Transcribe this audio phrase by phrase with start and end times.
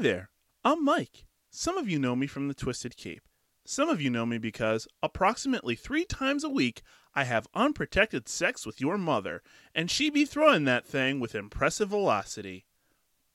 [0.00, 0.30] there,
[0.64, 1.24] I'm Mike.
[1.50, 3.22] Some of you know me from the Twisted Cape.
[3.64, 6.82] Some of you know me because approximately three times a week
[7.16, 9.42] I have unprotected sex with your mother,
[9.74, 12.64] and she be throwing that thing with impressive velocity.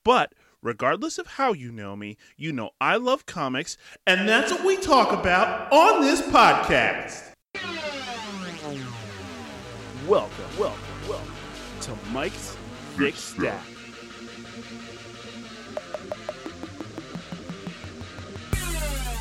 [0.05, 3.75] But regardless of how you know me, you know I love comics,
[4.07, 7.33] and that's what we talk about on this podcast.
[10.07, 11.33] Welcome, welcome, welcome
[11.81, 12.55] to Mike's
[12.95, 13.72] Thick Stack.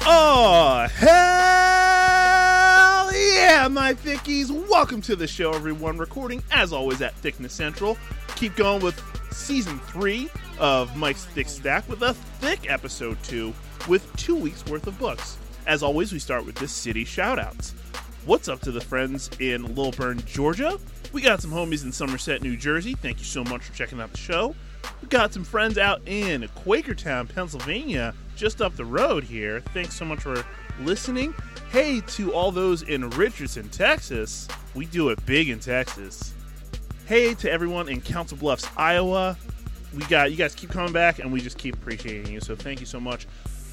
[0.05, 1.13] Oh, hell
[3.15, 4.51] yeah, my thickies.
[4.69, 5.97] Welcome to the show, everyone.
[5.97, 7.97] Recording, as always, at Thickness Central.
[8.35, 9.01] Keep going with
[9.33, 13.55] season three of Mike's Thick Stack with a thick episode two
[13.89, 15.39] with two weeks worth of books.
[15.69, 17.71] As always, we start with the city shoutouts.
[18.25, 20.81] What's up to the friends in Lilburn, Georgia?
[21.13, 22.95] We got some homies in Somerset, New Jersey.
[22.95, 24.57] Thank you so much for checking out the show.
[25.01, 29.61] We got some friends out in Quakertown, Pennsylvania, just up the road here.
[29.73, 30.45] Thanks so much for
[30.81, 31.35] listening.
[31.71, 34.49] Hey to all those in Richardson, Texas.
[34.75, 36.35] We do it big in Texas.
[37.07, 39.37] Hey to everyone in Council Bluffs, Iowa.
[39.95, 42.41] We got you guys keep coming back and we just keep appreciating you.
[42.41, 43.27] So thank you so much.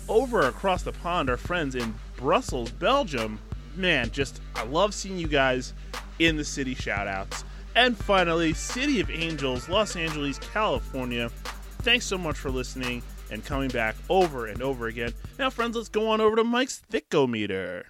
[0.08, 3.40] Over across the pond, our friends in Brussels, Belgium.
[3.76, 5.74] Man, just I love seeing you guys
[6.20, 7.44] in the city shoutouts.
[7.80, 11.30] And finally, City of Angels, Los Angeles, California.
[11.82, 15.14] Thanks so much for listening and coming back over and over again.
[15.40, 17.86] Now, friends, let's go on over to Mike's Thickometer.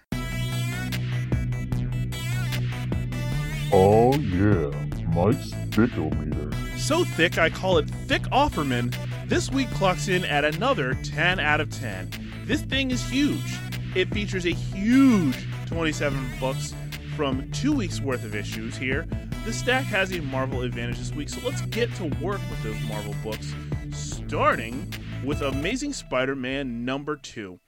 [3.74, 4.70] Oh yeah,
[5.08, 6.54] Mike's Thickometer.
[6.78, 8.96] So thick, I call it Thick Offerman.
[9.28, 12.12] This week clocks in at another 10 out of 10.
[12.46, 13.58] This thing is huge.
[13.96, 16.76] It features a huge 27 books
[17.16, 19.08] from two weeks worth of issues here.
[19.50, 22.80] The stack has a Marvel advantage this week, so let's get to work with those
[22.88, 23.56] Marvel books,
[23.92, 24.94] starting
[25.26, 27.60] with Amazing Spider Man number two.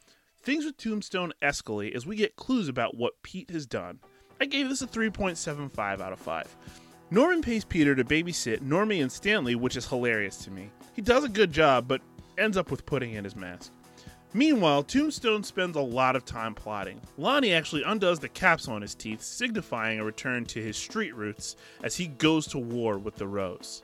[0.44, 3.98] Things with Tombstone escalate as we get clues about what Pete has done.
[4.40, 6.56] I gave this a 3.75 out of 5.
[7.09, 10.69] Norman pays Peter to babysit Normie and Stanley, which is hilarious to me.
[10.94, 12.02] He does a good job, but
[12.38, 13.72] ends up with putting in his mask.
[14.34, 17.02] Meanwhile, Tombstone spends a lot of time plotting.
[17.18, 21.58] Lonnie actually undoes the caps on his teeth, signifying a return to his street roots
[21.84, 23.84] as he goes to war with the Rose.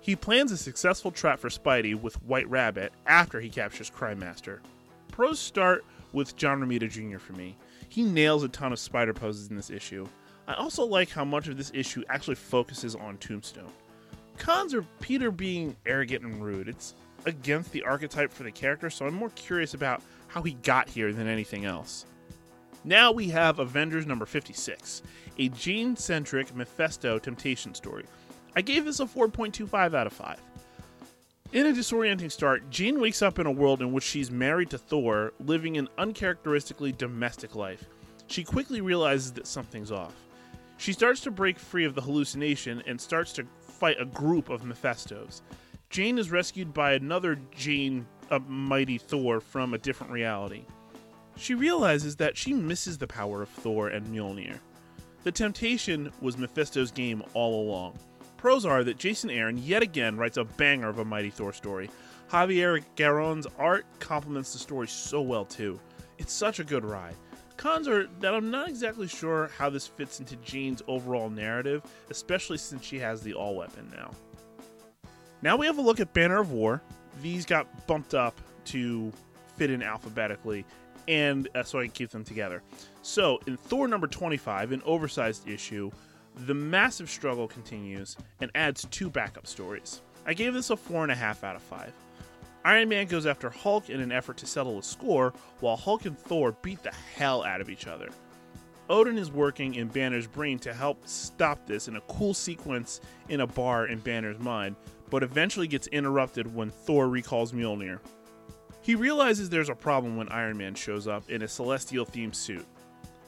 [0.00, 4.60] He plans a successful trap for Spidey with White Rabbit after he captures Crime Master.
[5.12, 7.18] Pros start with John Romita Jr.
[7.18, 7.56] for me.
[7.88, 10.06] He nails a ton of spider poses in this issue.
[10.48, 13.72] I also like how much of this issue actually focuses on Tombstone.
[14.38, 16.68] Cons are Peter being arrogant and rude.
[16.68, 16.94] It's
[17.26, 21.12] against the archetype for the character, so I'm more curious about how he got here
[21.12, 22.06] than anything else.
[22.84, 25.02] Now we have Avengers number 56,
[25.38, 28.04] a Jane centric Mephisto temptation story.
[28.56, 30.38] I gave this a 4.25 out of 5.
[31.52, 34.78] In a disorienting start, Jane wakes up in a world in which she's married to
[34.78, 37.84] Thor, living an uncharacteristically domestic life.
[38.26, 40.14] She quickly realizes that something's off.
[40.78, 44.62] She starts to break free of the hallucination and starts to fight a group of
[44.62, 45.42] Mephistos.
[45.90, 50.64] Jane is rescued by another Jane, a mighty Thor, from a different reality.
[51.36, 54.58] She realizes that she misses the power of Thor and Mjolnir.
[55.24, 57.98] The temptation was Mephisto's game all along.
[58.36, 61.88] Pros are that Jason Aaron yet again writes a banger of a Mighty Thor story.
[62.30, 65.80] Javier Garron's art complements the story so well too.
[66.18, 67.14] It's such a good ride.
[67.56, 72.58] Cons are that I'm not exactly sure how this fits into Jane's overall narrative, especially
[72.58, 74.10] since she has the all weapon now.
[75.44, 76.80] Now we have a look at Banner of War.
[77.20, 79.12] These got bumped up to
[79.56, 80.64] fit in alphabetically,
[81.06, 82.62] and uh, so I can keep them together.
[83.02, 85.90] So in Thor number 25, an oversized issue,
[86.46, 90.00] the massive struggle continues and adds two backup stories.
[90.24, 91.92] I gave this a 4.5 out of 5.
[92.64, 96.18] Iron Man goes after Hulk in an effort to settle a score, while Hulk and
[96.18, 98.08] Thor beat the hell out of each other.
[98.88, 103.40] Odin is working in Banner's brain to help stop this in a cool sequence in
[103.40, 104.76] a bar in Banner's mind,
[105.14, 108.00] but eventually gets interrupted when Thor recalls Mjolnir.
[108.82, 112.66] He realizes there's a problem when Iron Man shows up in a celestial themed suit.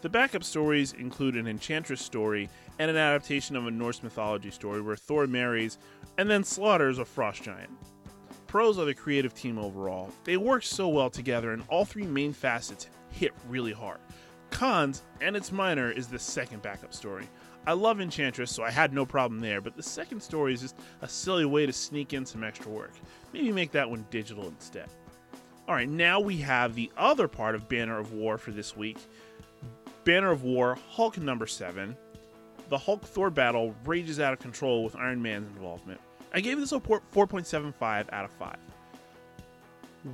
[0.02, 2.50] The backup stories include an Enchantress story
[2.80, 5.78] and an adaptation of a Norse mythology story where Thor marries
[6.18, 7.70] and then slaughters a frost giant.
[8.48, 10.10] Pros are the creative team overall.
[10.24, 14.00] They work so well together, and all three main facets hit really hard.
[14.50, 17.28] Cons, and it's minor, is the second backup story.
[17.66, 20.76] I love Enchantress, so I had no problem there, but the second story is just
[21.02, 22.92] a silly way to sneak in some extra work.
[23.32, 24.88] Maybe make that one digital instead.
[25.68, 28.98] Alright, now we have the other part of Banner of War for this week
[30.04, 31.96] Banner of War, Hulk number 7.
[32.68, 36.00] The Hulk Thor battle rages out of control with Iron Man's involvement.
[36.32, 38.56] I gave this a 4.75 out of 5.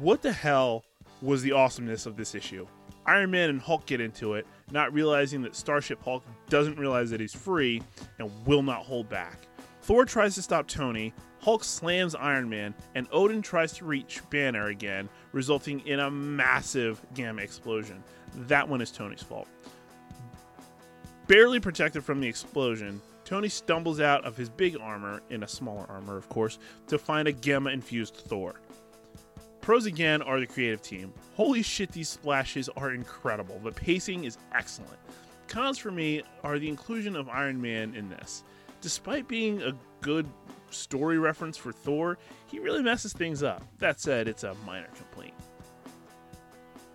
[0.00, 0.84] What the hell
[1.20, 2.66] was the awesomeness of this issue?
[3.06, 7.20] Iron Man and Hulk get into it, not realizing that Starship Hulk doesn't realize that
[7.20, 7.82] he's free
[8.18, 9.38] and will not hold back.
[9.82, 14.68] Thor tries to stop Tony, Hulk slams Iron Man, and Odin tries to reach Banner
[14.68, 18.02] again, resulting in a massive gamma explosion.
[18.34, 19.48] That one is Tony's fault.
[21.26, 25.86] Barely protected from the explosion, Tony stumbles out of his big armor, in a smaller
[25.88, 28.60] armor, of course, to find a gamma infused Thor.
[29.62, 31.12] Pros again are the creative team.
[31.36, 33.58] Holy shit, these splashes are incredible.
[33.60, 34.98] The pacing is excellent.
[35.46, 38.42] Cons for me are the inclusion of Iron Man in this.
[38.80, 40.26] Despite being a good
[40.70, 43.62] story reference for Thor, he really messes things up.
[43.78, 45.34] That said, it's a minor complaint.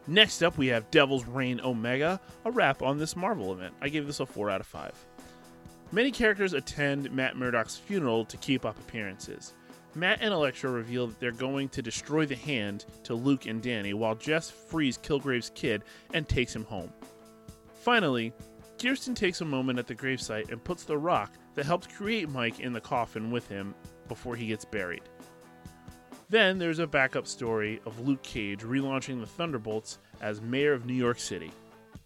[0.06, 3.76] Next up, we have Devil's Reign Omega, a wrap on this Marvel event.
[3.82, 4.94] I gave this a 4 out of 5.
[5.94, 9.54] Many characters attend Matt Murdock's funeral to keep up appearances.
[9.98, 13.96] Matt and Elektra reveal that they're going to destroy the hand to Luke and Danny,
[13.96, 15.84] while Jess frees Kilgrave's kid
[16.14, 16.94] and takes him home.
[17.82, 18.32] Finally,
[18.80, 22.60] Kirsten takes a moment at the gravesite and puts the rock that helped create Mike
[22.60, 23.74] in the coffin with him
[24.08, 25.02] before he gets buried.
[26.30, 30.94] Then there's a backup story of Luke Cage relaunching the Thunderbolts as mayor of New
[30.94, 31.52] York City.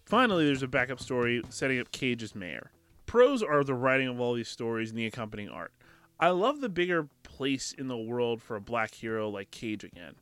[0.06, 2.70] Finally, there's a backup story setting up Cage as mayor.
[3.04, 5.72] Pros are the writing of all these stories and the accompanying art.
[6.22, 10.14] I love the bigger place in the world for a black hero like Cage again.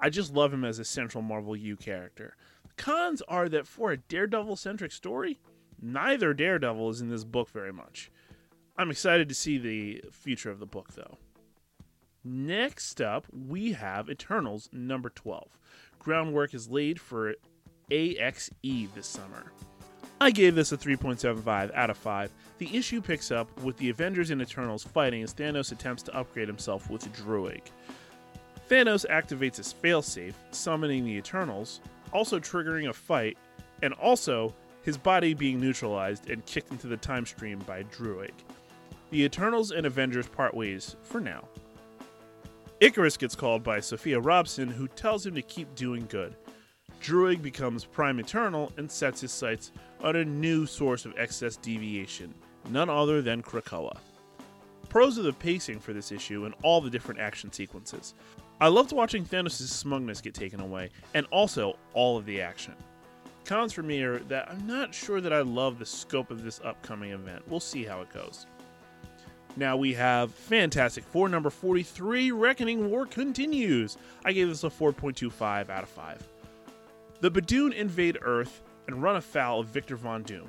[0.00, 2.34] I just love him as a central Marvel U character.
[2.78, 5.38] Cons are that for a Daredevil centric story,
[5.78, 8.10] neither Daredevil is in this book very much.
[8.78, 11.18] I'm excited to see the future of the book though.
[12.24, 15.58] Next up, we have Eternals number 12.
[15.98, 17.34] Groundwork is laid for
[17.90, 18.48] AXE
[18.94, 19.52] this summer.
[20.24, 22.32] I gave this a 3.75 out of 5.
[22.56, 26.48] The issue picks up with the Avengers and Eternals fighting as Thanos attempts to upgrade
[26.48, 27.60] himself with Druig.
[28.70, 33.36] Thanos activates his failsafe, summoning the Eternals, also triggering a fight,
[33.82, 38.32] and also his body being neutralized and kicked into the time stream by Druig.
[39.10, 41.46] The Eternals and Avengers part ways for now.
[42.80, 46.34] Icarus gets called by Sophia Robson, who tells him to keep doing good.
[47.04, 52.32] Druig becomes Prime Eternal and sets his sights on a new source of excess deviation,
[52.70, 53.98] none other than Krakoa.
[54.88, 58.14] Pros are the pacing for this issue and all the different action sequences.
[58.58, 62.74] I loved watching Thanos' smugness get taken away, and also all of the action.
[63.44, 66.62] Cons for me are that I'm not sure that I love the scope of this
[66.64, 67.42] upcoming event.
[67.46, 68.46] We'll see how it goes.
[69.56, 73.98] Now we have Fantastic Four number 43 Reckoning War continues.
[74.24, 76.28] I gave this a 4.25 out of 5.
[77.20, 80.48] The Badoon invade Earth and run afoul of Victor Von Doom.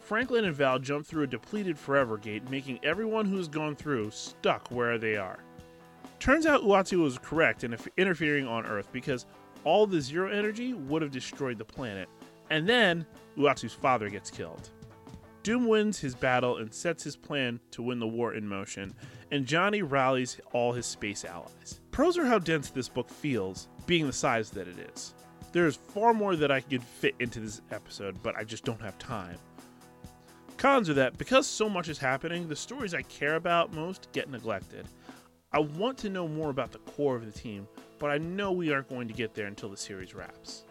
[0.00, 4.68] Franklin and Val jump through a depleted Forever Gate, making everyone who's gone through stuck
[4.70, 5.38] where they are.
[6.18, 9.26] Turns out Uatu was correct in interfering on Earth because
[9.64, 12.08] all the zero energy would have destroyed the planet,
[12.50, 14.70] and then Uatu's father gets killed.
[15.42, 18.94] Doom wins his battle and sets his plan to win the war in motion,
[19.30, 21.80] and Johnny rallies all his space allies.
[21.90, 25.14] Pros are how dense this book feels, being the size that it is.
[25.52, 28.98] There's far more that I could fit into this episode, but I just don't have
[28.98, 29.36] time.
[30.58, 34.28] Cons are that because so much is happening, the stories I care about most get
[34.28, 34.86] neglected.
[35.52, 37.66] I want to know more about the core of the team,
[37.98, 40.64] but I know we aren't going to get there until the series wraps.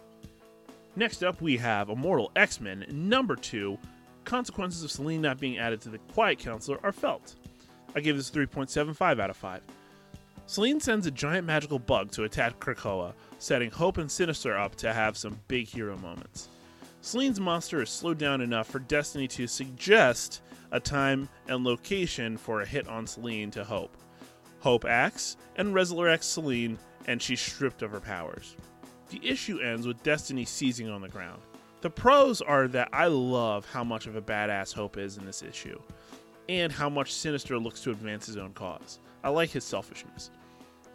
[0.95, 3.77] Next up, we have Immortal X Men number 2.
[4.25, 7.35] Consequences of Selene not being added to the Quiet Counselor are felt.
[7.95, 9.61] I give this 3.75 out of 5.
[10.49, 14.93] Selene sends a giant magical bug to attack Krakoa, setting Hope and Sinister up to
[14.93, 16.47] have some big hero moments.
[17.01, 22.61] Selene's monster is slowed down enough for Destiny to suggest a time and location for
[22.61, 23.97] a hit on Selene to Hope.
[24.61, 28.55] Hope acts and resurrects Selene, and she's stripped of her powers.
[29.09, 31.41] The issue ends with Destiny seizing on the ground.
[31.81, 35.43] The pros are that I love how much of a badass Hope is in this
[35.43, 35.77] issue,
[36.49, 38.99] and how much Sinister looks to advance his own cause.
[39.23, 40.31] I like his selfishness.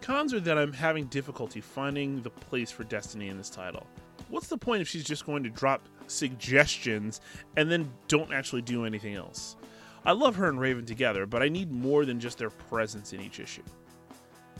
[0.00, 3.86] Cons are that I'm having difficulty finding the place for Destiny in this title.
[4.28, 7.20] What's the point if she's just going to drop suggestions
[7.56, 9.56] and then don't actually do anything else?
[10.04, 13.20] I love her and Raven together, but I need more than just their presence in
[13.20, 13.62] each issue.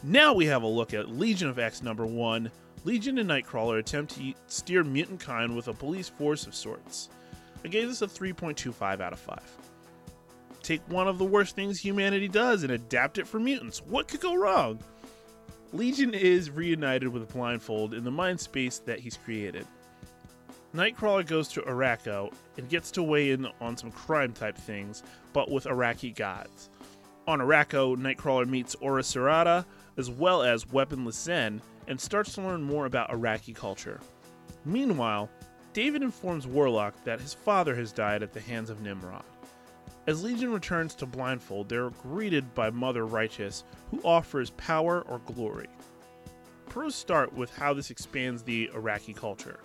[0.05, 2.51] Now we have a look at Legion of X number 1.
[2.85, 7.09] Legion and Nightcrawler attempt to steer mutant kind with a police force of sorts.
[7.65, 9.39] I gave this a 3.25 out of 5.
[10.63, 13.83] Take one of the worst things humanity does and adapt it for mutants.
[13.83, 14.79] What could go wrong?
[15.73, 19.67] Legion is reunited with Blindfold in the mind space that he's created.
[20.75, 25.03] Nightcrawler goes to Arakko and gets to weigh in on some crime type things,
[25.33, 26.71] but with Arakkii gods.
[27.27, 29.65] On Arakko, Nightcrawler meets Ora Serrata,
[29.97, 34.01] as well as Weaponless Zen, and starts to learn more about Arakkii culture.
[34.65, 35.29] Meanwhile,
[35.73, 39.25] David informs Warlock that his father has died at the hands of Nimrod.
[40.07, 45.69] As Legion returns to Blindfold, they're greeted by Mother Righteous, who offers power or glory.
[46.69, 49.61] Pros start with how this expands the Arakkii culture.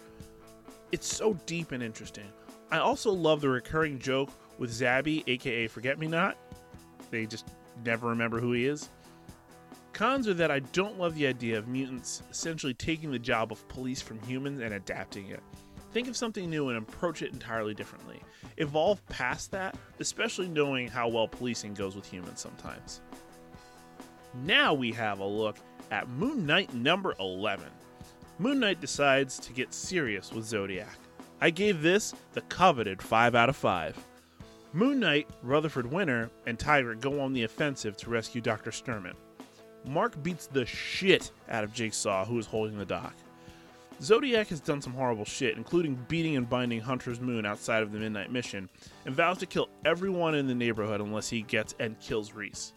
[0.91, 2.27] It's so deep and interesting.
[2.69, 4.29] I also love the recurring joke
[4.59, 6.37] with Zabi, aka Forget Me Not.
[7.09, 7.47] They just
[7.83, 8.89] never remember who he is.
[9.93, 13.67] Cons are that I don't love the idea of mutants essentially taking the job of
[13.69, 15.41] police from humans and adapting it.
[15.97, 18.21] Think of something new and approach it entirely differently.
[18.57, 23.01] Evolve past that, especially knowing how well policing goes with humans sometimes.
[24.43, 25.57] Now we have a look
[25.89, 27.65] at Moon Knight number 11.
[28.37, 30.99] Moon Knight decides to get serious with Zodiac.
[31.41, 33.97] I gave this the coveted 5 out of 5.
[34.73, 38.69] Moon Knight, Rutherford Winter, and Tigra go on the offensive to rescue Dr.
[38.69, 39.15] Sturman.
[39.83, 43.15] Mark beats the shit out of Jigsaw, who is holding the dock.
[44.01, 47.97] Zodiac has done some horrible shit, including beating and binding Hunter's Moon outside of the
[47.97, 48.69] Midnight Mission,
[49.05, 52.73] and vows to kill everyone in the neighborhood unless he gets and kills Reese.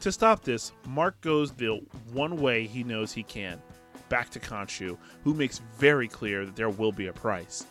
[0.00, 1.80] To stop this, Mark goes the
[2.12, 3.60] one way he knows he can
[4.08, 7.66] back to Khonshu, who makes very clear that there will be a price.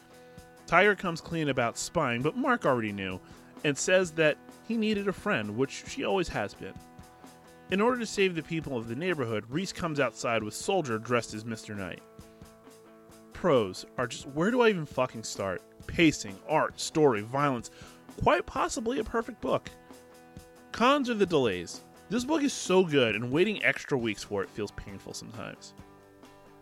[0.67, 3.19] Tigra comes clean about spying, but Mark already knew,
[3.63, 6.73] and says that he needed a friend, which she always has been.
[7.71, 11.33] In order to save the people of the neighborhood, Reese comes outside with Soldier dressed
[11.33, 11.75] as Mr.
[11.75, 12.01] Knight.
[13.37, 15.61] Pros are just where do I even fucking start?
[15.85, 17.69] Pacing, art, story, violence,
[18.23, 19.69] quite possibly a perfect book.
[20.71, 21.81] Cons are the delays.
[22.09, 25.75] This book is so good, and waiting extra weeks for it feels painful sometimes.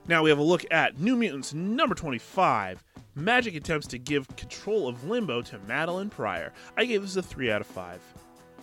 [0.10, 2.84] Now we have a look at New Mutants number 25.
[3.18, 6.52] Magik attempts to give control of Limbo to Madelyne Pryor.
[6.76, 8.02] I gave this a 3 out of 5.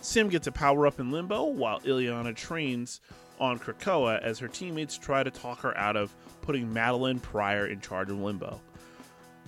[0.01, 3.01] S'ym gets a power up in Limbo while Illyana trains
[3.39, 7.79] on Krakoa as her teammates try to talk her out of putting Madelyne Pryor in
[7.79, 8.59] charge of Limbo.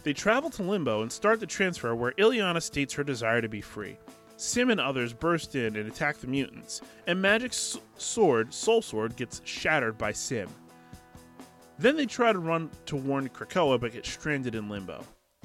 [0.03, 3.61] They travel to Limbo and start the transfer where Illyana states her desire to be
[3.61, 3.97] free.
[4.37, 9.41] S'ym and others burst in and attack the mutants, and Magik's sword, Soul Sword, gets
[9.45, 10.49] shattered by S'ym.
[11.79, 15.03] Then they try to run to warn Krakoa but get stranded in Limbo.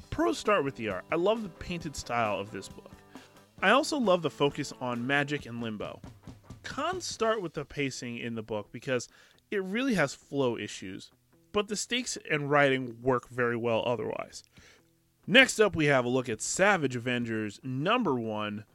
[0.09, 1.05] Pros start with the art.
[1.11, 2.91] I love the painted style of this book.
[3.61, 6.01] I also love the focus on magic and Limbo.
[6.63, 9.09] Cons start with the pacing in the book because
[9.49, 11.11] it really has flow issues,
[11.51, 14.43] but the stakes and writing work very well otherwise.
[15.27, 18.65] Next up, we have a look at Savage Avengers number one,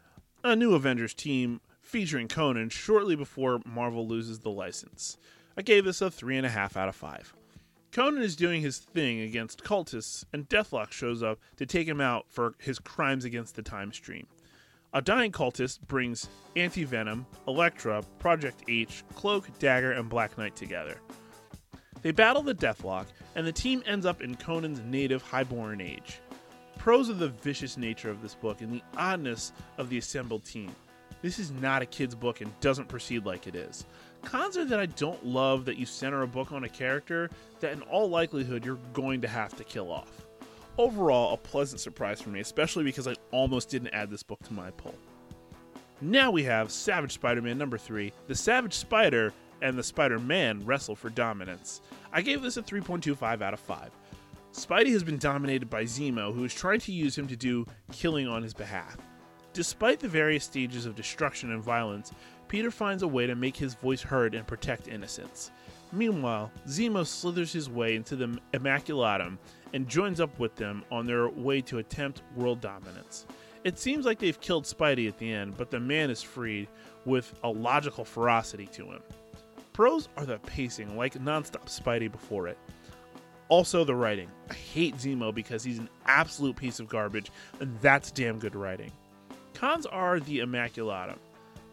[0.45, 5.17] a new Avengers team featuring Conan shortly before Marvel loses the license.
[5.57, 7.35] I gave this a 3.5 out of 5.
[7.93, 12.27] Conan is doing his thing against cultists, and Deathlok shows up to take him out
[12.29, 14.27] for his crimes against the time stream.
[14.97, 16.27] A dying cultist brings
[16.57, 21.03] Anti Venom, Elektra, Project H, Cloak, Dagger, and Black Knight together.
[22.01, 26.21] They battle the Deathlok, and the team ends up in Conan's native Hyborian age.
[26.79, 30.75] Pros of the vicious nature of this book and the oddness of the assembled team.
[31.21, 33.85] This is not a kid's book and doesn't proceed like it is.
[34.23, 37.29] Cons are that I don't love that you center a book on a character
[37.61, 40.26] that, in all likelihood, you're going to have to kill off
[40.79, 44.53] overall a pleasant surprise for me, especially because I almost didn't add this book to
[44.53, 44.95] my pull.
[46.01, 48.13] Now we have Savage Spider Man number 3.
[48.27, 51.81] The Savage Spider and the Spider Man wrestle for dominance.
[52.13, 53.91] I gave this a 3.25 out of 5.
[54.53, 58.27] Spidey has been dominated by Zemo, who is trying to use him to do killing
[58.27, 58.97] on his behalf.
[59.53, 62.13] Despite the various stages of destruction and violence,
[62.49, 65.51] Peter finds a way to make his voice heard and protect innocents.
[65.93, 69.39] Meanwhile, Zemo slithers his way into the Immaculatum
[69.77, 73.27] and joins up with them on their way to attempt world dominance.
[73.63, 76.69] It seems like they've killed Spidey at the end, but the man is freed
[77.05, 79.03] with a logical ferocity to him.
[79.75, 82.57] Pros are the pacing, like nonstop Spidey before it.
[83.51, 84.31] Also, the writing.
[84.49, 87.31] I hate Zemo because he's an absolute piece of garbage,
[87.61, 88.91] and that's damn good writing.
[89.53, 91.19] Cons are the Immaculatum.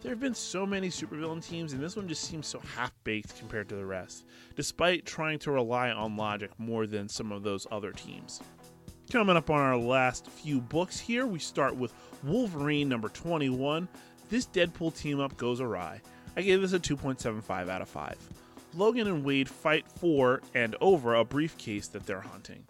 [0.04, 3.38] There have been so many supervillain teams, and this one just seems so half baked
[3.38, 7.66] compared to the rest, despite trying to rely on logic more than some of those
[7.70, 8.42] other teams.
[9.10, 13.88] Coming up on our last few books here, we start with Wolverine number 21.
[14.28, 16.02] This Deadpool team up goes awry.
[16.36, 18.14] I gave this a 2.75 out of 5.
[18.74, 22.66] Logan and Wade fight for and over a briefcase that they're hunting.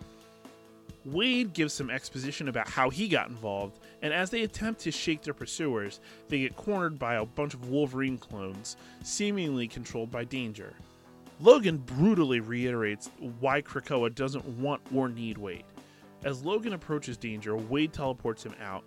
[1.04, 5.23] Wade gives some exposition about how he got involved, and as they attempt to shake
[5.23, 10.73] their pursuers, they get cornered by a bunch of Wolverine clones, seemingly controlled by Danger.
[11.40, 15.64] Logan brutally reiterates why Krakoa doesn't want or need Wade.
[16.25, 18.84] As Logan approaches Danger, Wade teleports him out,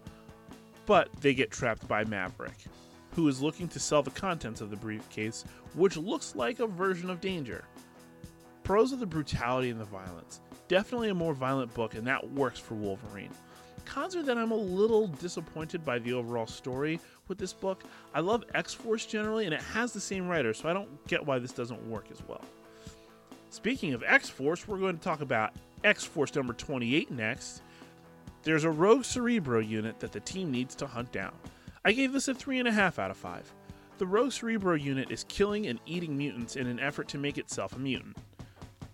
[0.87, 2.65] but they get trapped by Maverick,
[3.11, 5.45] who is looking to sell the contents of the briefcase,
[5.75, 7.63] which looks like a version of Danger.
[8.63, 10.41] Pros of the brutality and the violence.
[10.67, 13.31] Definitely a more violent book, and that works for Wolverine.
[13.85, 17.83] Cons are that I'm a little disappointed by the overall story with this book.
[18.13, 21.25] I love X Force generally, and it has the same writer, so I don't get
[21.25, 22.43] why this doesn't work as well.
[23.49, 27.61] Speaking of X Force, we're going to talk about X Force number 28 next.
[28.43, 31.33] There's a rogue Cerebro unit that the team needs to hunt down.
[31.85, 33.53] I gave this a 3.5 out of 5.
[33.99, 37.75] The rogue Cerebro unit is killing and eating mutants in an effort to make itself
[37.75, 38.17] a mutant.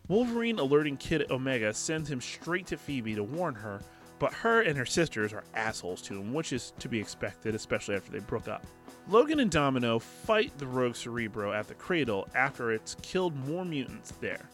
[0.10, 3.80] Wolverine alerting Kid Omega sends him straight to Phoebe to warn her,
[4.20, 7.96] but her and her sisters are assholes to him, which is to be expected, especially
[7.96, 8.66] after they broke up.
[9.08, 14.14] Logan and Domino fight the rogue Cerebro at the cradle after it's killed more mutants
[14.20, 14.50] there.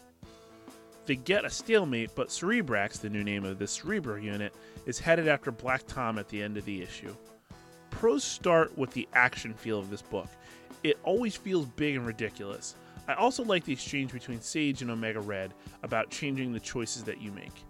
[1.06, 4.54] They get a stalemate, but Cerebrax, the new name of this Cerebro unit,
[4.86, 7.14] is headed after Black Tom at the end of the issue.
[7.90, 10.28] Pros start with the action feel of this book.
[10.84, 12.76] It always feels big and ridiculous.
[13.10, 15.52] I also like the exchange between Sage and Omega Red
[15.82, 17.64] about changing the choices that you make.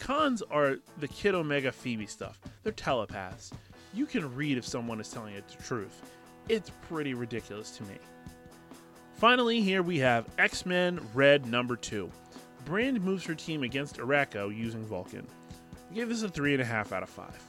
[0.00, 2.40] Cons are the Kid Omega Phoebe stuff.
[2.64, 3.52] They're telepaths.
[3.94, 6.02] You can read if someone is telling it the truth.
[6.48, 7.98] It's pretty ridiculous to me.
[9.14, 12.10] Finally, here we have X Men Red number 2.
[12.64, 15.24] Brand moves her team against Arakko using Vulcan.
[15.88, 17.44] I gave this a 3.5 out of 5.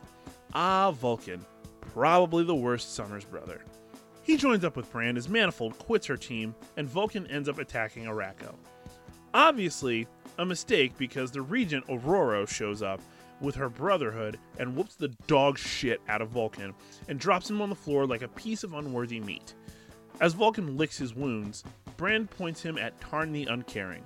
[0.53, 1.43] Ah, Vulcan.
[1.91, 3.62] Probably the worst Summers brother.
[4.23, 8.05] He joins up with Brand as Manifold quits her team, and Vulcan ends up attacking
[8.05, 8.55] Arakko.
[9.33, 13.01] Obviously, a mistake because the Regent Aurora shows up
[13.39, 16.73] with her Brotherhood and whoops the dog shit out of Vulcan
[17.07, 19.55] and drops him on the floor like a piece of unworthy meat.
[20.19, 21.63] As Vulcan licks his wounds,
[21.97, 24.03] Brand points him at Tarn the Uncaring.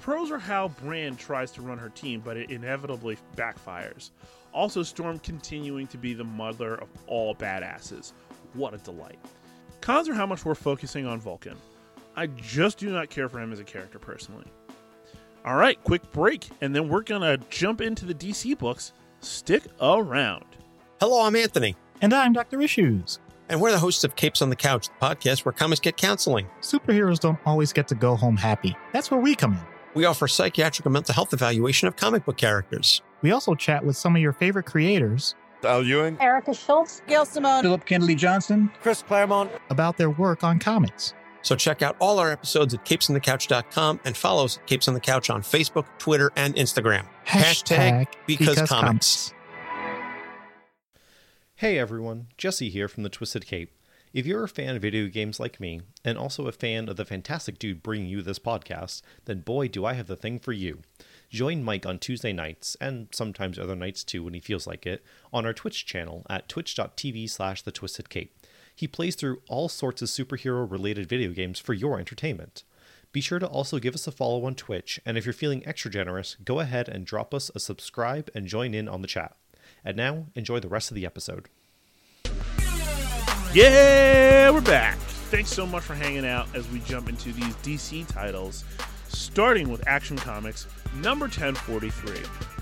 [0.00, 4.10] Pros are how Brand tries to run her team, but it inevitably backfires.
[4.52, 8.12] Also, Storm continuing to be the mother of all badasses.
[8.54, 9.18] What a delight.
[9.80, 11.56] Cons are how much we're focusing on Vulcan.
[12.16, 14.46] I just do not care for him as a character personally.
[15.44, 18.92] All right, quick break, and then we're going to jump into the DC books.
[19.20, 20.44] Stick around.
[21.00, 22.60] Hello, I'm Anthony, And I'm Dr.
[22.60, 23.20] Issues.
[23.48, 26.46] and we're the hosts of Capes on the Couch, the podcast where comics get counseling.
[26.60, 28.76] Superheroes don't always get to go home happy.
[28.92, 29.60] That's where we come in.
[29.94, 33.00] We offer psychiatric and mental health evaluation of comic book characters.
[33.22, 35.34] We also chat with some of your favorite creators
[35.64, 39.50] Al Ewing, Erica Schultz, Gail Simone, Philip Kennedy Johnson, Chris Claremont.
[39.70, 41.14] about their work on comics.
[41.42, 45.00] So check out all our episodes at capesonthecouch.com and follow us at Capes on the
[45.00, 47.06] Couch on Facebook, Twitter, and Instagram.
[47.26, 49.32] Hashtag because comics.
[51.56, 53.72] Hey everyone, Jesse here from the Twisted Cape.
[54.12, 57.04] If you're a fan of video games like me, and also a fan of the
[57.04, 60.80] fantastic dude bringing you this podcast, then boy do I have the thing for you.
[61.30, 65.04] Join Mike on Tuesday nights, and sometimes other nights too when he feels like it,
[65.30, 68.34] on our Twitch channel at twitch.tv slash the Twisted Cape.
[68.74, 72.62] He plays through all sorts of superhero related video games for your entertainment.
[73.12, 75.90] Be sure to also give us a follow on Twitch, and if you're feeling extra
[75.90, 79.36] generous, go ahead and drop us a subscribe and join in on the chat.
[79.84, 81.48] And now, enjoy the rest of the episode.
[83.52, 84.96] Yeah, we're back.
[85.30, 88.64] Thanks so much for hanging out as we jump into these DC titles,
[89.08, 92.20] starting with Action Comics number 1043.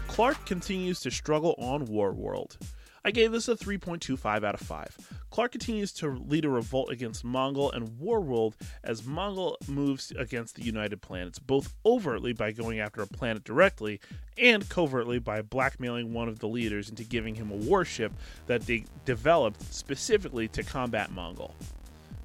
[0.08, 2.56] Clark continues to struggle on Warworld.
[3.04, 5.16] I gave this a 3.25 out of 5.
[5.30, 10.64] Clark continues to lead a revolt against Mongul and Warworld as Mongul moves against the
[10.64, 14.00] United Planets, both overtly by going after a planet directly
[14.38, 18.12] and covertly by blackmailing one of the leaders into giving him a warship
[18.46, 21.52] that they developed specifically to combat Mongul.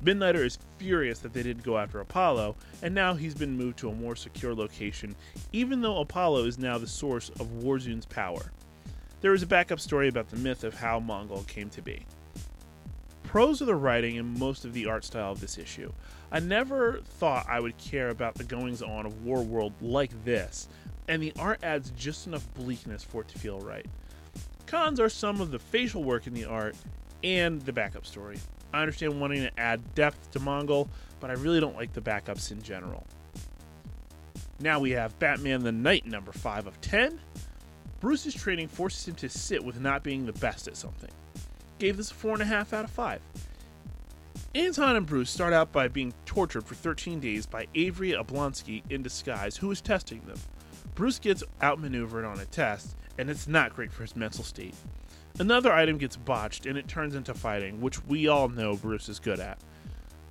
[0.04, 3.90] Midnighter is furious that they didn't go after Apollo, and now he's been moved to
[3.90, 5.16] a more secure location,
[5.54, 8.52] even though Apollo is now the source of Warzone's power.
[9.22, 12.08] There is a backup story about the myth of how Mongul came to be.
[13.22, 15.92] Pros of the writing and most of the art style of this issue.
[16.32, 20.68] I never thought I would care about the goings on of Warworld like this,
[21.08, 23.86] and the art adds just enough bleakness for it to feel right.
[24.66, 26.76] Cons are some of the facial work in the art
[27.24, 28.40] and the backup story.
[28.74, 30.88] I understand wanting to add depth to Mongul,
[31.20, 33.06] but I really don't like the backups in general.
[34.60, 37.20] Now we have Batman the Knight number 5 of 10.
[38.00, 41.12] Bruce's training forces him to sit with not being the best at something.
[41.80, 43.22] Gave this a 4.5 out of 5.
[44.54, 49.02] Anton and Bruce start out by being tortured for 13 days by Avery Oblonsky in
[49.02, 50.38] disguise, who is testing them.
[50.94, 54.76] Bruce gets outmaneuvered on a test, and it's not great for his mental state.
[55.40, 59.20] Another item gets botched, and it turns into fighting, which we all know Bruce is
[59.20, 59.60] good at.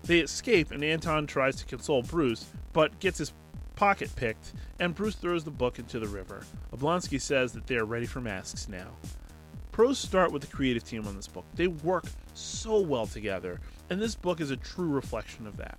[0.04, 3.32] They escape, and Anton tries to console Bruce, but gets his
[3.76, 6.44] pocket picked, and Bruce throws the book into the river.
[6.74, 8.88] Oblonsky says that they are ready for masks now.
[9.72, 11.44] Pros start with the creative team on this book.
[11.54, 15.78] They work so well together, and this book is a true reflection of that.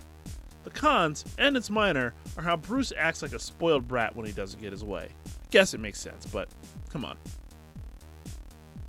[0.64, 4.32] The cons, and it's minor, are how Bruce acts like a spoiled brat when he
[4.32, 5.08] doesn't get his way.
[5.50, 6.48] Guess it makes sense, but
[6.90, 7.16] come on.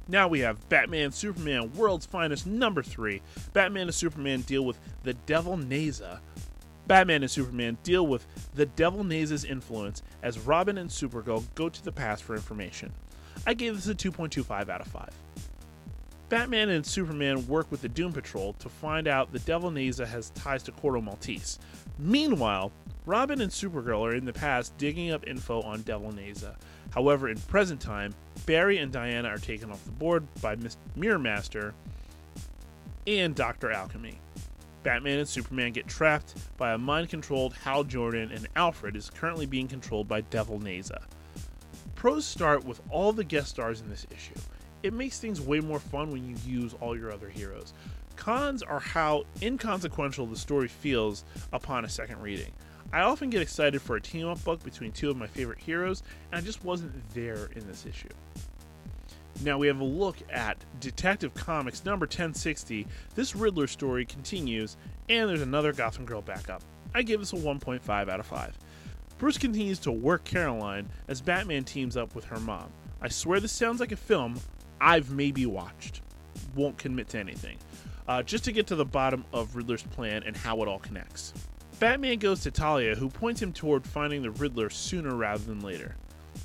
[0.08, 3.22] Now we have Batman Superman World's Finest number 3.
[3.54, 6.20] Batman and Superman deal with the Devil Nezha.
[6.88, 11.84] Batman and Superman deal with the Devil Nezha's influence as Robin and Supergirl go to
[11.84, 12.92] the past for information.
[13.48, 15.10] I gave this a 2.25 out of 5.
[16.28, 20.32] Batman and Superman work with the Doom Patrol to find out the Devil Nezha has
[20.32, 21.60] ties to Corto Maltese.
[21.98, 22.72] Meanwhile,
[23.06, 26.56] Robin and Supergirl are in the past digging up info on Devil Nezha.
[26.92, 30.56] However, in present time, Barry and Diana are taken off the board by
[30.96, 31.74] Mirror Master
[33.06, 33.72] and Dr.
[33.72, 34.20] Alchemy.
[34.84, 39.46] Batman and Superman get trapped by a mind controlled Hal Jordan, and Alfred is currently
[39.46, 41.04] being controlled by Devil Nezha.
[41.96, 44.40] Pros start with all the guest stars in this issue.
[44.82, 47.74] It makes things way more fun when you use all your other heroes.
[48.16, 52.52] Cons are how inconsequential the story feels upon a second reading.
[52.94, 56.04] I often get excited for a team up book between two of my favorite heroes,
[56.32, 58.08] and I just wasn't there in this issue.
[59.42, 62.86] Now we have a look at Detective Comics number 1060.
[63.16, 64.78] This Riddler story continues,
[65.10, 66.62] and there's another Gotham Girl backup.
[66.94, 68.60] I give this a 1.5 out of 5.
[69.18, 72.70] Bruce continues to work Caroline as Batman teams up with her mom.
[73.02, 74.40] I swear this sounds like a film
[74.80, 76.02] I've maybe watched.
[76.56, 77.58] Won't commit to anything.
[78.08, 81.34] Uh, just to get to the bottom of Riddler's plan and how it all connects.
[81.84, 85.98] Batman goes to Talia, who points him toward finding the Riddler sooner rather than later.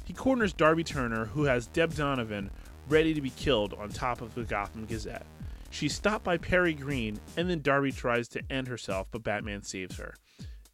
[0.05, 2.51] He corners Darby Turner, who has Deb Donovan
[2.89, 5.25] ready to be killed on top of the Gotham Gazette.
[5.71, 9.97] She's stopped by Perry Green, and then Darby tries to end herself, but Batman saves
[9.99, 10.17] her.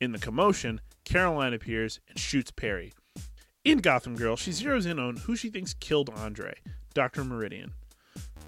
[0.00, 2.94] In the commotion, Caroline appears and shoots Perry.
[3.64, 6.54] In Gotham Girl, she zeroes in on who she thinks killed Andre,
[6.94, 7.22] Dr.
[7.22, 7.74] Meridian.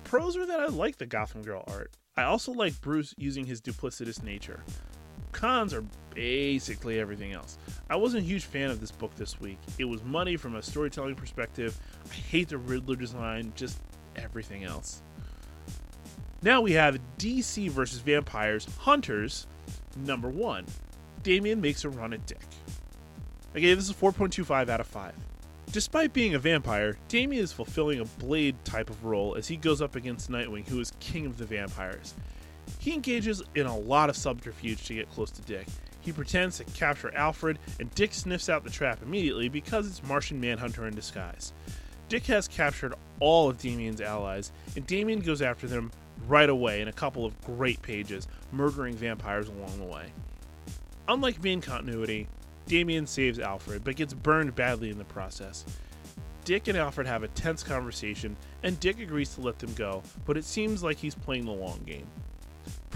[0.05, 1.93] Pros are that I like the Gotham Girl art.
[2.17, 4.65] I also like Bruce using his duplicitous nature.
[5.37, 7.59] Cons are basically everything else.
[7.91, 9.59] I wasn't a huge fan of this book this week.
[9.79, 11.79] It was money from a storytelling perspective.
[12.11, 13.79] I hate the Riddler design, just
[14.17, 15.03] everything else.
[16.41, 19.47] Now we have DC versus Vampires Hunters
[19.95, 20.65] number one.
[21.23, 22.41] Damian makes a run at Dick.
[23.55, 25.13] I gave this a 4.25 out of 5.
[25.71, 29.83] Despite being a vampire, Damian is fulfilling a blade type of role as he goes
[29.83, 32.15] up against Nightwing, who is king of the vampires.
[32.79, 35.67] He engages in a lot of subterfuge to get close to Dick.
[36.01, 40.41] He pretends to capture Alfred, and Dick sniffs out the trap immediately because it's Martian
[40.41, 41.53] Manhunter in disguise.
[42.09, 45.91] Dick has captured all of Damian's allies, and Damian goes after them
[46.29, 50.13] right away in a couple of great pages, murdering vampires along the way.
[51.09, 52.29] Unlike main continuity,
[52.67, 55.65] Damian saves Alfred, but gets burned badly in the process.
[56.45, 60.37] Dick and Alfred have a tense conversation, and Dick agrees to let them go, but
[60.37, 62.07] it seems like he's playing the long game.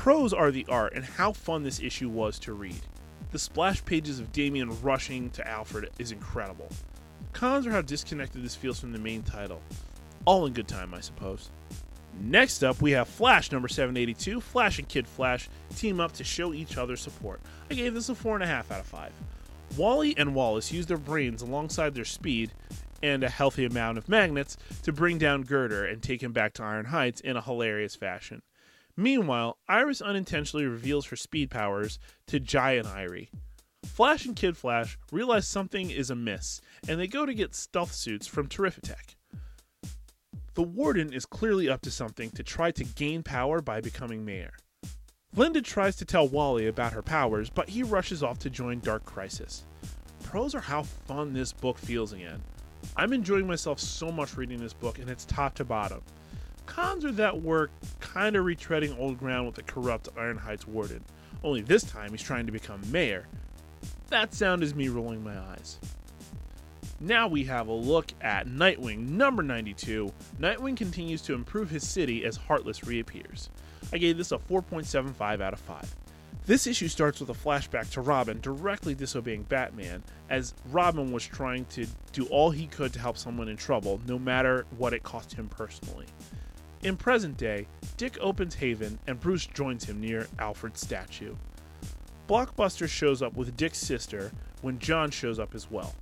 [0.00, 2.80] Pros are the art and how fun this issue was to read.
[3.32, 6.70] The splash pages of Damian rushing to Alfred is incredible.
[7.34, 9.60] Cons are how disconnected this feels from the main title.
[10.24, 11.50] All in good time, I suppose.
[12.18, 14.40] Next up, we have Flash number 782.
[14.40, 17.42] Flash and Kid Flash team up to show each other support.
[17.70, 19.12] I gave this a 4.5 out of 5.
[19.76, 22.52] Wally and Wallace use their brains alongside their speed
[23.02, 26.62] and a healthy amount of magnets to bring down Girder and take him back to
[26.62, 28.40] Iron Heights in a hilarious fashion.
[28.96, 33.28] Meanwhile, Iris unintentionally reveals her speed powers to Jai and Irey.
[33.84, 38.26] Flash and Kid Flash realize something is amiss, and they go to get stealth suits
[38.26, 39.16] from Terrifitech.
[40.54, 44.52] The Warden is clearly up to something to try to gain power by becoming mayor.
[45.36, 49.04] Linda tries to tell Wally about her powers, but he rushes off to join Dark
[49.04, 49.64] Crisis.
[50.24, 52.42] Pros are how fun this book feels again.
[52.96, 56.02] I'm enjoying myself so much reading this book, and it's top to bottom.
[56.70, 57.66] Cons are that we're
[57.98, 61.04] kind of retreading old ground with the corrupt Iron Heights warden,
[61.42, 63.26] only this time he's trying to become mayor.
[64.08, 65.78] That sound is me rolling my eyes.
[67.00, 70.12] Now we have a look at Nightwing number 92.
[70.38, 73.50] Nightwing continues to improve his city as Heartless reappears.
[73.92, 75.96] I gave this a 4.75 out of 5.
[76.46, 81.64] This issue starts with a flashback to Robin directly disobeying Batman, as Robin was trying
[81.66, 85.32] to do all he could to help someone in trouble, no matter what it cost
[85.32, 86.06] him personally.
[86.82, 87.66] In present day,
[87.98, 91.36] Dick opens Haven and Bruce joins him near Alfred's statue.
[92.26, 95.94] Blockbuster shows up with Dick's sister when John shows up as well.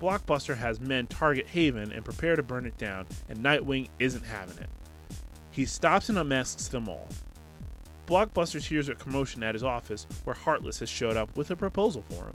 [0.00, 4.58] Blockbuster has men target Haven and prepare to burn it down, and Nightwing isn't having
[4.58, 4.68] it.
[5.52, 7.08] He stops and unmasks them all.
[8.06, 12.04] Blockbuster hears a commotion at his office where Heartless has showed up with a proposal
[12.08, 12.34] for him.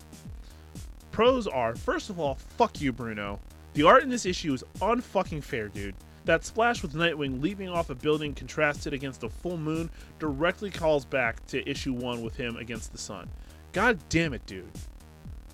[1.12, 3.40] Pros are, first of all, fuck you, Bruno.
[3.74, 5.96] The art in this issue is unfucking fair, dude.
[6.26, 11.04] That splash with Nightwing leaping off a building contrasted against a full moon directly calls
[11.04, 13.30] back to issue 1 with him against the sun.
[13.74, 14.72] God damn it, dude.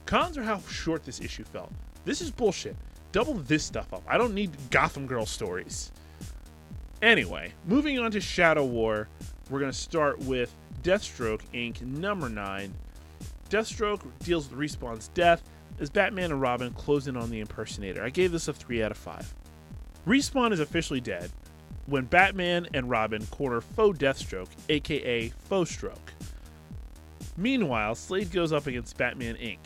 [0.06, 1.72] Cons are how short this issue felt.
[2.06, 2.76] This is bullshit.
[3.12, 4.04] Double this stuff up.
[4.08, 5.92] I don't need Gotham Girl stories.
[7.02, 9.08] Anyway, moving on to Shadow War,
[9.50, 10.54] we're going to start with
[10.84, 11.82] Deathstroke Inc.
[11.82, 12.74] number 9.
[13.50, 15.42] Deathstroke deals with Respawn's death
[15.80, 18.04] as Batman and Robin close in on the impersonator.
[18.04, 19.34] I gave this a 3 out of 5.
[20.08, 21.30] Respawn is officially dead
[21.86, 26.14] when Batman and Robin corner faux Deathstroke, aka Faux Stroke.
[27.38, 29.60] Meanwhile, Slade goes up against Batman Inc.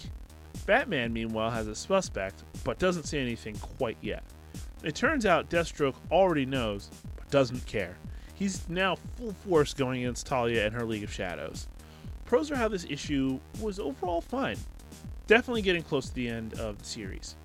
[0.66, 4.24] Batman, meanwhile, has a suspect, but doesn't say anything quite yet.
[4.84, 7.96] It turns out Deathstroke already knows, but doesn't care.
[8.36, 11.68] He's now full force going against Talia and her League of Shadows.
[12.26, 14.58] Pros are how this issue was overall fine.
[15.28, 17.36] Definitely getting close to the end of the series.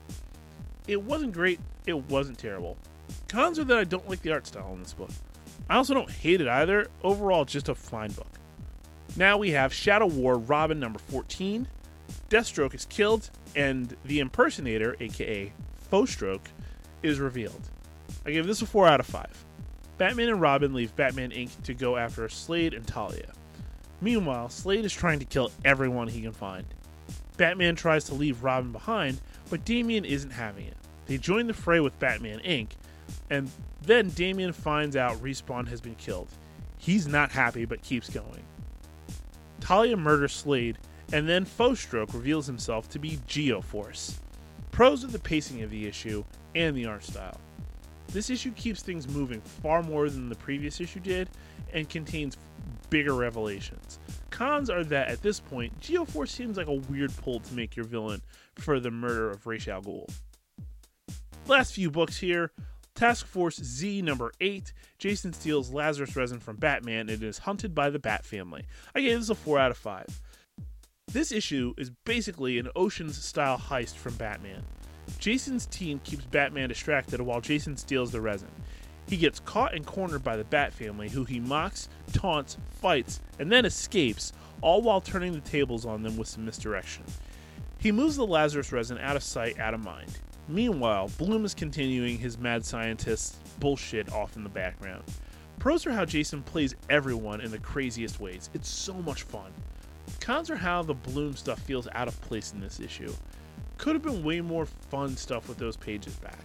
[0.88, 2.79] It wasn't great, it wasn't terrible.
[3.29, 5.11] Cons are that I don't like the art style in this book.
[5.68, 6.88] I also don't hate it either.
[7.05, 8.38] Overall, just a fine book.
[9.16, 11.68] Now we have Shadow War Robin number 14.
[12.31, 15.53] Deathstroke is killed, and the impersonator, aka
[15.90, 16.48] Faux Stroke,
[17.03, 17.68] is revealed.
[18.24, 19.44] I give this a 4 out of 5.
[19.98, 21.62] Batman and Robin leave Batman Inc.
[21.64, 23.33] to go after Slade and Talia.
[24.01, 26.64] Meanwhile, Slade is trying to kill everyone he can find.
[27.37, 30.76] Batman tries to leave Robin behind, but Damian isn't having it.
[31.06, 32.70] They join the fray with Batman Inc.,
[33.30, 33.50] and
[33.82, 36.28] then Damian finds out Respawn has been killed.
[36.76, 38.42] He's not happy, but keeps going.
[39.61, 40.78] Talia murders Slade,
[41.12, 44.14] and then Faux Stroke reveals himself to be Geoforce.
[44.70, 47.40] Pros of the pacing of the issue and the art style.
[48.08, 51.28] This issue keeps things moving far more than the previous issue did
[51.72, 52.37] and contains
[52.88, 53.98] bigger revelations.
[54.38, 57.85] Cons are that at this point, Geoforce seems like a weird pull to make your
[57.85, 58.22] villain
[58.55, 60.07] for the murder of Ra's al.
[61.48, 62.53] Last few books here.
[62.94, 64.72] Task Force Z number 8.
[65.01, 68.66] Jason steals Lazarus resin from Batman and is hunted by the Bat family.
[68.94, 70.07] I gave this a 4 out of 5.
[71.09, 74.62] This issue is basically an Oceans style heist from Batman.
[75.18, 78.51] Jason's team keeps Batman distracted while Jason steals the resin.
[79.08, 83.50] He gets caught and cornered by the Bat family, who he mocks, taunts, fights, and
[83.50, 87.04] then escapes, all while turning the tables on them with some misdirection.
[87.78, 90.18] He moves the Lazarus resin out of sight, out of mind.
[90.46, 95.04] Meanwhile, Bloom is continuing his mad scientist bullshit off in the background.
[95.58, 98.50] Pros are how Jason plays everyone in the craziest ways.
[98.52, 99.52] It's so much fun.
[100.20, 103.12] Cons are how the Bloom stuff feels out of place in this issue.
[103.78, 106.44] Could have been way more fun stuff with those pages back.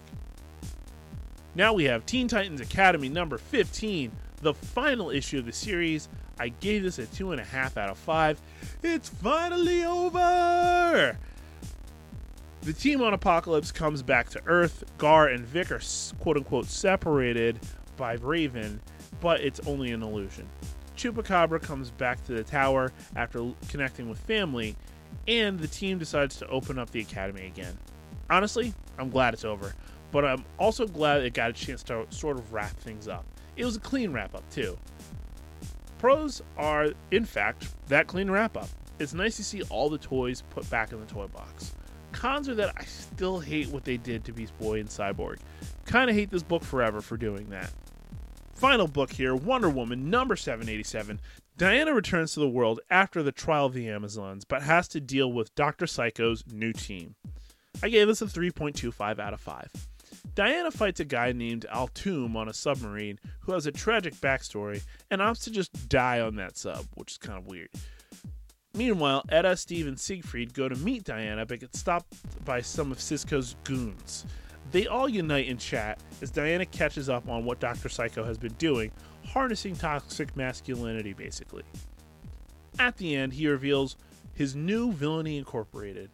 [1.56, 4.12] Now we have Teen Titans Academy number 15,
[4.42, 6.10] the final issue of the series.
[6.40, 8.42] I gave this a 2.5 out of 5.
[8.82, 11.18] It's finally over!
[12.62, 14.84] The team on Apokolips comes back to Earth.
[14.98, 15.82] Gar and Vic are
[16.20, 17.60] quote unquote separated
[17.98, 18.82] by Raven,
[19.22, 20.48] but it's only an illusion.
[20.98, 24.76] Chupacabra comes back to the tower after connecting with family,
[25.28, 27.78] and the team decides to open up the academy again.
[28.30, 29.74] Honestly, I'm glad it's over,
[30.14, 33.26] but I'm also glad it got a chance to sort of wrap things up.
[33.58, 34.78] It was a clean wrap up, too.
[35.98, 38.70] Pros are, in fact, that clean wrap up.
[39.00, 41.74] It's nice to see all the toys put back in the toy box.
[42.12, 45.40] Cons are that I still hate what they did to Beast Boy and Cyborg.
[45.86, 47.72] Kind of hate this book forever for doing that.
[48.54, 51.20] Final book here Wonder Woman, number 787.
[51.58, 55.32] Diana returns to the world after the trial of the Amazons, but has to deal
[55.32, 55.88] with Dr.
[55.88, 57.16] Psycho's new team.
[57.82, 59.72] I gave this a 3.25 out of 5.
[60.36, 65.22] Diana fights a guy named Altoum on a submarine who has a tragic backstory and
[65.22, 67.70] opts to just die on that sub, which is kind of weird.
[68.74, 73.00] Meanwhile, Etta, Steve, and Siegfried go to meet Diana but get stopped by some of
[73.00, 74.26] Cisco's goons.
[74.72, 77.90] They all unite in chat as Diana catches up on what Dr.
[77.90, 78.92] Psycho has been doing,
[79.28, 81.64] harnessing toxic masculinity basically.
[82.80, 83.96] At the end, he reveals
[84.34, 86.10] his new Villainy Incorporated.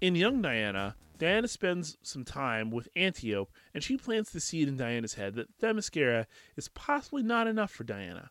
[0.00, 4.76] In Young Diana, Diana spends some time with Antiope and she plants the seed in
[4.76, 6.26] Diana's head that Themyscira
[6.56, 8.30] is possibly not enough for Diana.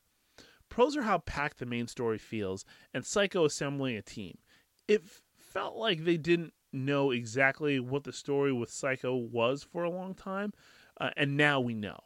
[0.70, 4.38] Pros are how packed the main story feels and Psycho assembling a team.
[4.88, 5.04] It
[5.38, 10.14] felt like they didn't know exactly what the story with Psycho was for a long
[10.14, 10.54] time,
[11.00, 12.00] uh, and now we know.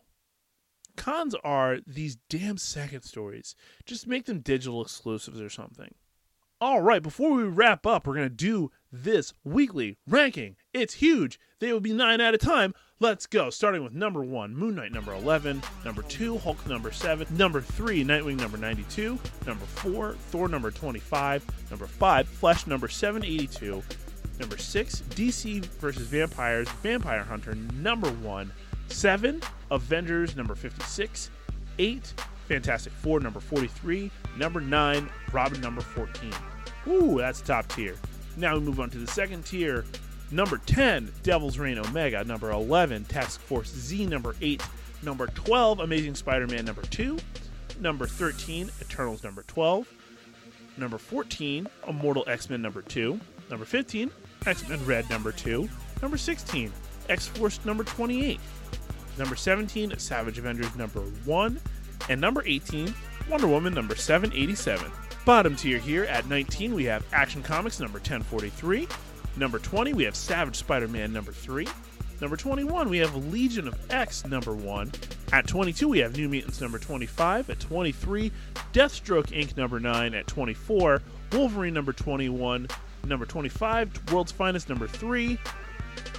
[0.96, 3.56] Cons are these damn second stories.
[3.86, 5.96] Just make them digital exclusives or something.
[6.62, 10.58] All right, before we wrap up, we're going to do this weekly ranking.
[10.74, 11.40] It's huge.
[11.60, 12.74] They will be nine at a time.
[13.00, 13.50] Let's go.
[13.50, 15.62] Starting with number one, Moon Knight number 11.
[15.86, 17.28] Number two, Hulk number seven.
[17.38, 19.18] Number three, Nightwing number 92.
[19.48, 21.46] Number four, Thor number 25.
[21.70, 23.82] Number five, Flash number 782.
[24.38, 28.52] Number six, DC versus Vampires, Vampire Hunter number one.
[28.90, 29.42] Seven,
[29.72, 31.30] Avengers number 56,
[31.78, 32.14] 8,
[32.50, 36.34] Fantastic Four number 43, number 9, Robin number 14.
[36.88, 37.96] Ooh, that's top tier.
[38.38, 39.86] Now we move on to the second tier.
[40.32, 42.24] Number 10, Devil's Reign Omega.
[42.24, 44.06] Number 11, Task Force Z.
[44.06, 44.62] Number 8,
[45.02, 47.18] number 12, Amazing Spider Man number 2.
[47.80, 49.88] Number 13, Eternals number 12.
[50.78, 53.20] Number 14, Immortal X Men number 2.
[53.50, 54.12] Number 15,
[54.46, 55.68] X Men Red number 2.
[56.02, 56.72] Number 16,
[57.10, 58.40] X Force number 28.
[59.18, 61.60] Number 17, Savage Avengers number 1.
[62.10, 62.94] And number 18,
[63.30, 64.90] Wonder Woman number 787.
[65.30, 68.88] Bottom tier here at 19, we have Action Comics number 1043.
[69.38, 71.68] Number 20, we have Savage Spider Man number 3.
[72.20, 74.92] Number 21, we have Legion of X number 1.
[75.32, 77.52] At 22, we have New Mutants number 25.
[77.52, 78.32] At 23,
[78.74, 79.56] Deathstroke Inc.
[79.56, 80.16] number 9.
[80.16, 82.68] At 24, Wolverine number 21.
[83.06, 85.38] Number 25, World's Finest number 3.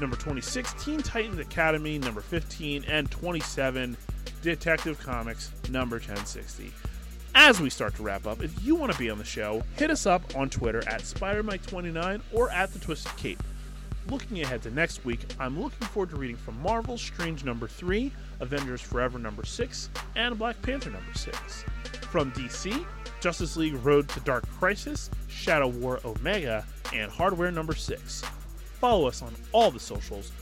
[0.00, 2.84] Number 26, Teen Titans Academy number 15.
[2.84, 3.96] And 27,
[4.40, 6.72] Detective Comics number 1060.
[7.34, 9.90] As we start to wrap up, if you want to be on the show, hit
[9.90, 13.42] us up on Twitter at SpiderMike29 or at The Twisted Cape.
[14.08, 18.10] Looking ahead to next week, I'm looking forward to reading from Marvel Strange number 3,
[18.40, 21.64] Avengers Forever number 6, and Black Panther number 6.
[22.10, 22.84] From DC,
[23.20, 28.22] Justice League Road to Dark Crisis, Shadow War Omega, and Hardware number 6.
[28.80, 30.32] Follow us on all the socials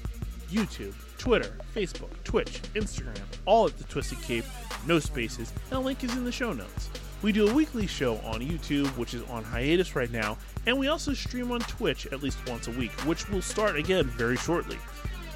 [0.49, 4.45] YouTube, Twitter, Facebook, Twitch, Instagram, all at the Twisted Cape,
[4.87, 6.91] no spaces, and a link is in the show notes.
[7.21, 10.89] We do a weekly show on YouTube, which is on hiatus right now, and we
[10.89, 14.79] also stream on Twitch at least once a week, which will start again very shortly.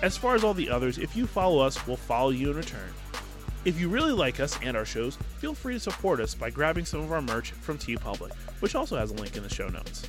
[0.00, 2.92] As far as all the others, if you follow us, we'll follow you in return.
[3.64, 6.84] If you really like us and our shows, feel free to support us by grabbing
[6.84, 10.08] some of our merch from TeePublic, which also has a link in the show notes.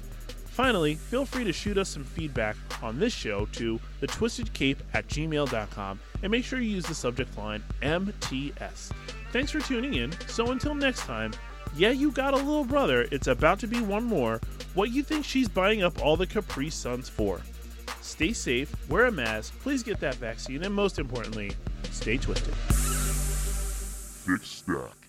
[0.54, 6.00] Finally, feel free to shoot us some feedback on this show to thetwistedcape at gmail.com
[6.22, 8.92] and make sure you use the subject line MTS.
[9.32, 10.14] Thanks for tuning in.
[10.28, 11.34] So until next time,
[11.76, 13.08] yeah, you got a little brother.
[13.12, 14.40] It's about to be one more.
[14.76, 17.42] What you think she's buying up all the Capri Suns for?
[18.02, 21.52] Stay safe, wear a mask, please get that vaccine, and most importantly,
[21.90, 22.54] stay twisted.
[24.24, 25.03] Thick stack.